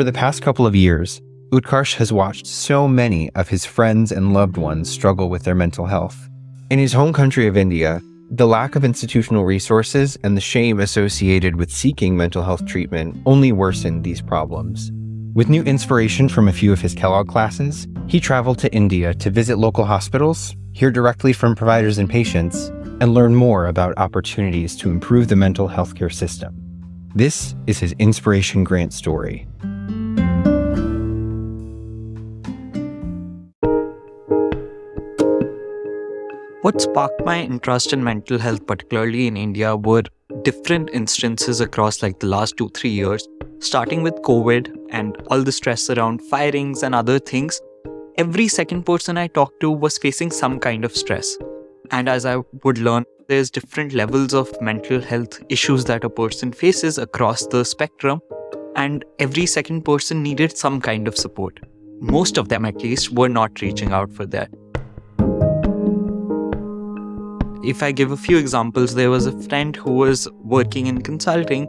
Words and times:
Over 0.00 0.04
the 0.06 0.12
past 0.18 0.40
couple 0.40 0.66
of 0.66 0.74
years, 0.74 1.20
Utkarsh 1.52 1.96
has 1.96 2.10
watched 2.10 2.46
so 2.46 2.88
many 2.88 3.28
of 3.34 3.50
his 3.50 3.66
friends 3.66 4.12
and 4.12 4.32
loved 4.32 4.56
ones 4.56 4.88
struggle 4.88 5.28
with 5.28 5.42
their 5.42 5.54
mental 5.54 5.84
health. 5.84 6.16
In 6.70 6.78
his 6.78 6.94
home 6.94 7.12
country 7.12 7.46
of 7.46 7.54
India, 7.54 8.00
the 8.30 8.46
lack 8.46 8.76
of 8.76 8.82
institutional 8.82 9.44
resources 9.44 10.16
and 10.24 10.34
the 10.34 10.40
shame 10.40 10.80
associated 10.80 11.56
with 11.56 11.70
seeking 11.70 12.16
mental 12.16 12.42
health 12.42 12.64
treatment 12.64 13.20
only 13.26 13.52
worsened 13.52 14.02
these 14.02 14.22
problems. 14.22 14.90
With 15.34 15.50
new 15.50 15.62
inspiration 15.64 16.30
from 16.30 16.48
a 16.48 16.52
few 16.54 16.72
of 16.72 16.80
his 16.80 16.94
Kellogg 16.94 17.28
classes, 17.28 17.86
he 18.06 18.20
traveled 18.20 18.58
to 18.60 18.72
India 18.72 19.12
to 19.12 19.28
visit 19.28 19.58
local 19.58 19.84
hospitals, 19.84 20.56
hear 20.72 20.90
directly 20.90 21.34
from 21.34 21.54
providers 21.54 21.98
and 21.98 22.08
patients, 22.08 22.68
and 23.02 23.12
learn 23.12 23.34
more 23.34 23.66
about 23.66 23.98
opportunities 23.98 24.76
to 24.76 24.88
improve 24.88 25.28
the 25.28 25.36
mental 25.36 25.68
health 25.68 25.94
care 25.94 26.08
system. 26.08 26.56
This 27.14 27.54
is 27.66 27.80
his 27.80 27.92
Inspiration 27.98 28.64
Grant 28.64 28.94
story. 28.94 29.46
What 36.62 36.78
sparked 36.82 37.24
my 37.24 37.40
interest 37.40 37.94
in 37.94 38.04
mental 38.04 38.38
health, 38.38 38.66
particularly 38.66 39.26
in 39.26 39.38
India, 39.38 39.74
were 39.74 40.02
different 40.42 40.90
instances 40.92 41.62
across 41.62 42.02
like 42.02 42.20
the 42.20 42.26
last 42.26 42.58
two, 42.58 42.68
three 42.74 42.90
years, 42.90 43.26
starting 43.60 44.02
with 44.02 44.16
COVID 44.16 44.76
and 44.90 45.16
all 45.28 45.42
the 45.42 45.52
stress 45.52 45.88
around 45.88 46.20
firings 46.20 46.82
and 46.82 46.94
other 46.94 47.18
things. 47.18 47.58
Every 48.18 48.46
second 48.46 48.84
person 48.84 49.16
I 49.16 49.28
talked 49.28 49.60
to 49.60 49.70
was 49.70 49.96
facing 49.96 50.30
some 50.30 50.60
kind 50.60 50.84
of 50.84 50.94
stress. 50.94 51.38
And 51.92 52.10
as 52.10 52.26
I 52.26 52.42
would 52.62 52.76
learn, 52.76 53.06
there's 53.28 53.50
different 53.50 53.94
levels 53.94 54.34
of 54.34 54.60
mental 54.60 55.00
health 55.00 55.42
issues 55.48 55.86
that 55.86 56.04
a 56.04 56.10
person 56.10 56.52
faces 56.52 56.98
across 56.98 57.46
the 57.46 57.64
spectrum, 57.64 58.20
and 58.76 59.02
every 59.18 59.46
second 59.46 59.86
person 59.86 60.22
needed 60.22 60.58
some 60.58 60.78
kind 60.78 61.08
of 61.08 61.16
support. 61.16 61.58
Most 62.00 62.36
of 62.36 62.50
them, 62.50 62.66
at 62.66 62.82
least, 62.82 63.12
were 63.12 63.30
not 63.30 63.62
reaching 63.62 63.92
out 63.92 64.12
for 64.12 64.26
that. 64.26 64.50
If 67.62 67.82
I 67.82 67.92
give 67.92 68.10
a 68.10 68.16
few 68.16 68.38
examples, 68.38 68.94
there 68.94 69.10
was 69.10 69.26
a 69.26 69.38
friend 69.42 69.76
who 69.76 69.92
was 69.92 70.26
working 70.42 70.86
in 70.86 71.02
consulting, 71.02 71.68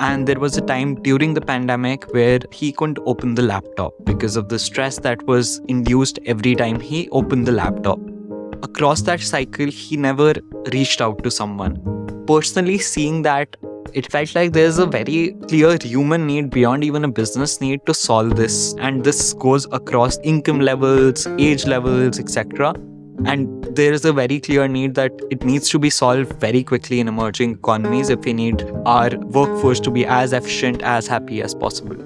and 0.00 0.26
there 0.26 0.40
was 0.40 0.56
a 0.56 0.60
time 0.60 0.96
during 0.96 1.34
the 1.34 1.40
pandemic 1.40 2.12
where 2.12 2.40
he 2.50 2.72
couldn't 2.72 2.98
open 3.06 3.36
the 3.36 3.42
laptop 3.42 3.92
because 4.02 4.34
of 4.34 4.48
the 4.48 4.58
stress 4.58 4.98
that 4.98 5.24
was 5.28 5.60
induced 5.68 6.18
every 6.26 6.56
time 6.56 6.80
he 6.80 7.08
opened 7.10 7.46
the 7.46 7.52
laptop. 7.52 8.00
Across 8.64 9.02
that 9.02 9.20
cycle, 9.20 9.66
he 9.66 9.96
never 9.96 10.34
reached 10.72 11.00
out 11.00 11.22
to 11.22 11.30
someone. 11.30 11.76
Personally, 12.26 12.78
seeing 12.78 13.22
that, 13.22 13.56
it 13.94 14.10
felt 14.10 14.34
like 14.34 14.52
there's 14.52 14.78
a 14.78 14.86
very 14.86 15.36
clear 15.46 15.78
human 15.80 16.26
need 16.26 16.50
beyond 16.50 16.82
even 16.82 17.04
a 17.04 17.08
business 17.08 17.60
need 17.60 17.86
to 17.86 17.94
solve 17.94 18.34
this. 18.34 18.74
And 18.78 19.04
this 19.04 19.34
goes 19.34 19.68
across 19.70 20.18
income 20.24 20.58
levels, 20.58 21.28
age 21.38 21.64
levels, 21.64 22.18
etc 22.18 22.74
and 23.24 23.64
there 23.74 23.92
is 23.92 24.04
a 24.04 24.12
very 24.12 24.40
clear 24.40 24.68
need 24.68 24.94
that 24.94 25.12
it 25.30 25.44
needs 25.44 25.68
to 25.70 25.78
be 25.78 25.90
solved 25.90 26.38
very 26.40 26.62
quickly 26.62 27.00
in 27.00 27.08
emerging 27.08 27.52
economies 27.52 28.10
if 28.10 28.20
we 28.24 28.32
need 28.32 28.62
our 28.86 29.10
workforce 29.18 29.80
to 29.80 29.90
be 29.90 30.06
as 30.06 30.32
efficient, 30.32 30.82
as 30.82 31.06
happy 31.06 31.42
as 31.42 31.54
possible. 31.54 31.96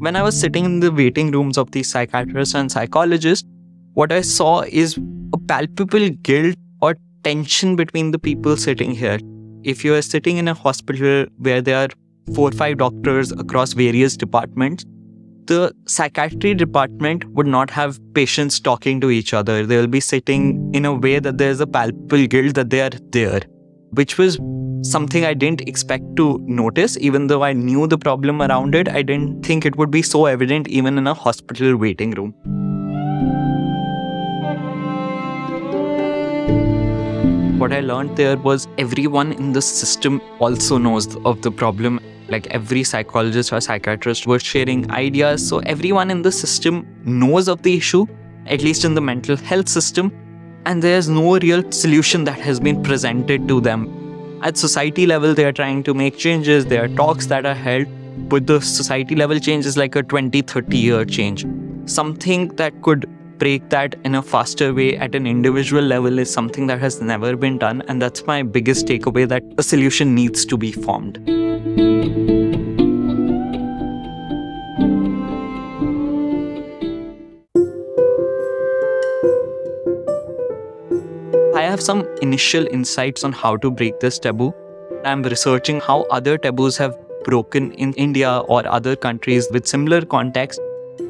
When 0.00 0.16
I 0.16 0.22
was 0.22 0.38
sitting 0.38 0.64
in 0.64 0.80
the 0.80 0.90
waiting 0.90 1.30
rooms 1.30 1.58
of 1.58 1.70
these 1.70 1.90
psychiatrists 1.90 2.54
and 2.54 2.72
psychologists, 2.72 3.46
what 3.94 4.10
I 4.10 4.22
saw 4.22 4.62
is 4.62 4.98
a 5.34 5.38
palpable 5.38 6.08
guilt 6.22 6.56
or 6.80 6.96
tension 7.22 7.76
between 7.76 8.10
the 8.10 8.18
people 8.18 8.56
sitting 8.56 8.92
here. 8.92 9.18
If 9.62 9.84
you 9.84 9.94
are 9.94 10.02
sitting 10.02 10.38
in 10.38 10.48
a 10.48 10.54
hospital 10.54 11.26
where 11.36 11.60
there 11.60 11.76
are 11.84 11.88
four 12.34 12.48
or 12.48 12.52
five 12.52 12.78
doctors 12.78 13.32
across 13.32 13.72
various 13.72 14.16
departments, 14.16 14.84
the 15.46 15.72
psychiatry 15.86 16.54
department 16.54 17.24
would 17.30 17.46
not 17.46 17.70
have 17.70 17.98
patients 18.14 18.60
talking 18.60 19.00
to 19.00 19.10
each 19.10 19.32
other. 19.32 19.64
They'll 19.64 19.86
be 19.86 20.00
sitting 20.00 20.70
in 20.74 20.84
a 20.84 20.92
way 20.92 21.18
that 21.18 21.38
there's 21.38 21.60
a 21.60 21.66
palpable 21.66 22.26
guilt 22.26 22.54
that 22.54 22.70
they 22.70 22.82
are 22.82 22.90
there, 23.12 23.40
which 23.92 24.18
was 24.18 24.38
something 24.82 25.24
I 25.24 25.34
didn't 25.34 25.66
expect 25.66 26.04
to 26.16 26.38
notice. 26.42 26.98
Even 26.98 27.28
though 27.28 27.42
I 27.42 27.54
knew 27.54 27.86
the 27.86 27.98
problem 27.98 28.42
around 28.42 28.74
it, 28.74 28.88
I 28.88 29.02
didn't 29.02 29.44
think 29.44 29.64
it 29.64 29.76
would 29.76 29.90
be 29.90 30.02
so 30.02 30.26
evident 30.26 30.68
even 30.68 30.98
in 30.98 31.06
a 31.06 31.14
hospital 31.14 31.76
waiting 31.76 32.10
room. 32.10 32.34
What 37.58 37.72
I 37.72 37.80
learned 37.80 38.16
there 38.16 38.36
was 38.36 38.68
everyone 38.78 39.32
in 39.32 39.52
the 39.52 39.62
system 39.62 40.20
also 40.38 40.78
knows 40.78 41.16
of 41.24 41.42
the 41.42 41.50
problem 41.50 41.98
like 42.28 42.46
every 42.48 42.84
psychologist 42.84 43.52
or 43.52 43.60
psychiatrist 43.60 44.26
were 44.26 44.38
sharing 44.38 44.90
ideas. 44.90 45.46
So 45.46 45.58
everyone 45.60 46.10
in 46.10 46.22
the 46.22 46.32
system 46.32 46.86
knows 47.04 47.48
of 47.48 47.62
the 47.62 47.76
issue 47.76 48.06
at 48.48 48.62
least 48.62 48.84
in 48.84 48.94
the 48.94 49.00
mental 49.00 49.36
health 49.36 49.68
system. 49.68 50.12
And 50.66 50.82
there's 50.82 51.08
no 51.08 51.38
real 51.38 51.70
solution 51.70 52.24
that 52.24 52.38
has 52.40 52.60
been 52.60 52.82
presented 52.82 53.46
to 53.48 53.60
them. 53.60 54.40
At 54.42 54.56
society 54.56 55.06
level 55.06 55.34
they 55.34 55.44
are 55.44 55.52
trying 55.52 55.82
to 55.84 55.94
make 55.94 56.16
changes. 56.16 56.66
There 56.66 56.84
are 56.84 56.88
talks 56.88 57.26
that 57.26 57.46
are 57.46 57.54
held. 57.54 57.86
But 58.28 58.46
the 58.46 58.60
society 58.60 59.14
level 59.14 59.38
change 59.38 59.64
is 59.64 59.76
like 59.76 59.94
a 59.94 60.02
20 60.02 60.42
30 60.42 60.76
year 60.76 61.04
change. 61.04 61.46
Something 61.86 62.48
that 62.56 62.82
could 62.82 63.08
break 63.38 63.68
that 63.70 63.94
in 64.04 64.16
a 64.16 64.22
faster 64.22 64.74
way 64.74 64.96
at 64.96 65.14
an 65.14 65.24
individual 65.24 65.82
level 65.82 66.18
is 66.18 66.32
something 66.32 66.66
that 66.66 66.80
has 66.80 67.00
never 67.00 67.36
been 67.36 67.58
done. 67.58 67.82
And 67.86 68.02
that's 68.02 68.26
my 68.26 68.42
biggest 68.42 68.86
takeaway 68.86 69.28
that 69.28 69.44
a 69.56 69.62
solution 69.62 70.14
needs 70.16 70.44
to 70.46 70.56
be 70.56 70.72
formed 70.72 71.37
I 81.54 81.62
have 81.62 81.80
some 81.80 82.06
initial 82.22 82.66
insights 82.68 83.24
on 83.24 83.32
how 83.32 83.56
to 83.56 83.70
break 83.70 84.00
this 84.00 84.18
taboo. 84.18 84.54
I'm 85.04 85.22
researching 85.22 85.80
how 85.80 86.02
other 86.10 86.38
taboos 86.38 86.76
have 86.78 86.96
broken 87.24 87.72
in 87.72 87.92
India 87.94 88.38
or 88.48 88.66
other 88.66 88.96
countries 88.96 89.48
with 89.52 89.66
similar 89.66 90.04
context. 90.04 90.60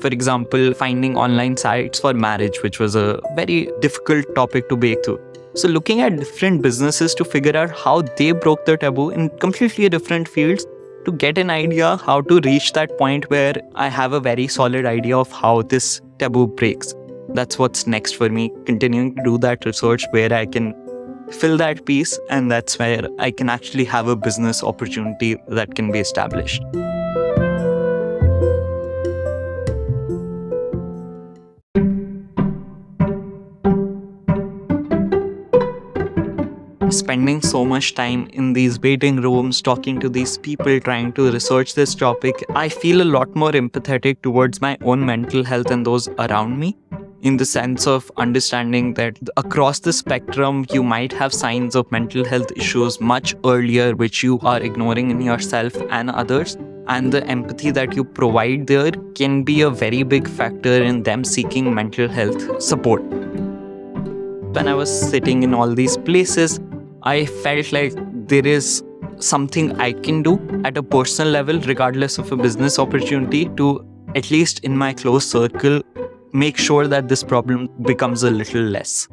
For 0.00 0.08
example, 0.08 0.74
finding 0.74 1.16
online 1.16 1.56
sites 1.56 2.00
for 2.00 2.12
marriage, 2.14 2.62
which 2.62 2.78
was 2.78 2.96
a 2.96 3.20
very 3.36 3.70
difficult 3.80 4.34
topic 4.34 4.68
to 4.68 4.76
break 4.76 5.04
through. 5.04 5.20
So, 5.54 5.68
looking 5.68 6.00
at 6.00 6.16
different 6.16 6.62
businesses 6.62 7.14
to 7.16 7.24
figure 7.24 7.56
out 7.56 7.70
how 7.70 8.02
they 8.02 8.32
broke 8.32 8.64
the 8.64 8.76
taboo 8.76 9.10
in 9.10 9.28
completely 9.38 9.88
different 9.88 10.28
fields 10.28 10.66
to 11.08 11.16
get 11.16 11.38
an 11.38 11.50
idea 11.50 11.96
how 11.96 12.20
to 12.20 12.40
reach 12.40 12.72
that 12.74 12.96
point 12.98 13.30
where 13.30 13.54
I 13.74 13.88
have 13.88 14.12
a 14.12 14.20
very 14.20 14.46
solid 14.46 14.84
idea 14.84 15.16
of 15.16 15.32
how 15.32 15.62
this 15.62 16.02
taboo 16.18 16.46
breaks. 16.48 16.94
That's 17.30 17.58
what's 17.58 17.86
next 17.86 18.16
for 18.16 18.28
me 18.28 18.50
continuing 18.66 19.14
to 19.16 19.22
do 19.22 19.38
that 19.38 19.64
research 19.64 20.04
where 20.10 20.32
i 20.32 20.44
can 20.46 20.74
fill 21.30 21.58
that 21.58 21.84
piece 21.84 22.18
and 22.30 22.50
that's 22.50 22.78
where 22.78 23.08
i 23.18 23.30
can 23.30 23.50
actually 23.54 23.84
have 23.84 24.08
a 24.08 24.16
business 24.16 24.62
opportunity 24.62 25.36
that 25.48 25.74
can 25.74 25.92
be 25.92 25.98
established 25.98 26.62
spending 36.98 37.40
so 37.42 37.64
much 37.64 37.94
time 37.94 38.28
in 38.32 38.52
these 38.52 38.80
waiting 38.80 39.16
rooms, 39.16 39.62
talking 39.62 40.00
to 40.00 40.08
these 40.08 40.36
people, 40.38 40.80
trying 40.80 41.12
to 41.14 41.30
research 41.30 41.74
this 41.74 41.94
topic, 41.94 42.44
I 42.54 42.68
feel 42.68 43.02
a 43.02 43.10
lot 43.16 43.34
more 43.34 43.52
empathetic 43.52 44.22
towards 44.22 44.60
my 44.60 44.76
own 44.82 45.04
mental 45.04 45.44
health 45.44 45.70
and 45.70 45.86
those 45.86 46.08
around 46.08 46.58
me 46.58 46.76
in 47.22 47.36
the 47.36 47.44
sense 47.44 47.86
of 47.86 48.10
understanding 48.16 48.94
that 48.94 49.18
across 49.36 49.80
the 49.80 49.92
spectrum, 49.92 50.64
you 50.70 50.82
might 50.82 51.12
have 51.12 51.32
signs 51.32 51.74
of 51.74 51.90
mental 51.90 52.24
health 52.24 52.50
issues 52.56 53.00
much 53.00 53.34
earlier, 53.44 53.96
which 53.96 54.22
you 54.22 54.38
are 54.40 54.60
ignoring 54.60 55.10
in 55.10 55.20
yourself 55.20 55.74
and 55.90 56.10
others. 56.10 56.56
And 56.86 57.12
the 57.12 57.24
empathy 57.26 57.70
that 57.72 57.94
you 57.94 58.04
provide 58.04 58.66
there 58.66 58.92
can 59.14 59.42
be 59.42 59.60
a 59.62 59.70
very 59.70 60.02
big 60.04 60.28
factor 60.28 60.82
in 60.82 61.02
them 61.02 61.24
seeking 61.24 61.74
mental 61.74 62.08
health 62.08 62.62
support. 62.62 63.02
When 63.02 64.66
I 64.66 64.74
was 64.74 64.88
sitting 65.10 65.42
in 65.42 65.52
all 65.52 65.74
these 65.74 65.98
places, 65.98 66.58
I 67.02 67.26
felt 67.26 67.72
like 67.72 67.94
there 68.28 68.46
is 68.46 68.82
something 69.18 69.76
I 69.80 69.92
can 69.92 70.22
do 70.22 70.38
at 70.64 70.76
a 70.76 70.82
personal 70.82 71.32
level, 71.32 71.60
regardless 71.60 72.18
of 72.18 72.30
a 72.32 72.36
business 72.36 72.78
opportunity, 72.78 73.46
to 73.56 73.84
at 74.14 74.30
least 74.30 74.60
in 74.60 74.76
my 74.76 74.92
close 74.92 75.28
circle 75.28 75.82
make 76.32 76.56
sure 76.56 76.86
that 76.86 77.08
this 77.08 77.22
problem 77.22 77.68
becomes 77.82 78.22
a 78.22 78.30
little 78.30 78.62
less. 78.62 79.08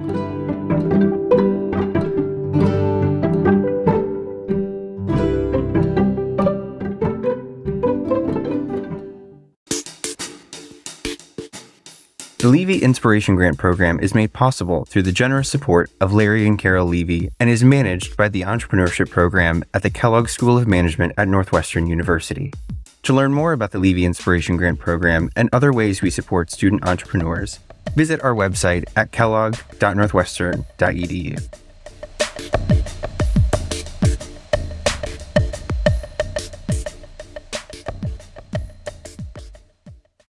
The 12.45 12.51
Levy 12.51 12.77
Inspiration 12.77 13.35
Grant 13.35 13.57
Program 13.57 13.99
is 13.99 14.13
made 14.13 14.31
possible 14.31 14.85
through 14.85 15.01
the 15.01 15.11
generous 15.11 15.49
support 15.49 15.89
of 15.99 16.13
Larry 16.13 16.45
and 16.45 16.59
Carol 16.59 16.85
Levy 16.85 17.31
and 17.39 17.49
is 17.49 17.63
managed 17.63 18.15
by 18.17 18.29
the 18.29 18.41
Entrepreneurship 18.41 19.09
Program 19.09 19.63
at 19.73 19.81
the 19.81 19.89
Kellogg 19.89 20.29
School 20.29 20.55
of 20.55 20.67
Management 20.67 21.13
at 21.17 21.27
Northwestern 21.27 21.87
University. 21.87 22.53
To 23.01 23.15
learn 23.15 23.33
more 23.33 23.51
about 23.51 23.71
the 23.71 23.79
Levy 23.79 24.05
Inspiration 24.05 24.57
Grant 24.57 24.77
Program 24.77 25.31
and 25.35 25.49
other 25.51 25.73
ways 25.73 26.03
we 26.03 26.11
support 26.11 26.51
student 26.51 26.87
entrepreneurs, 26.87 27.57
visit 27.95 28.23
our 28.23 28.35
website 28.35 28.85
at 28.95 29.11
kellogg.northwestern.edu. 29.11 31.64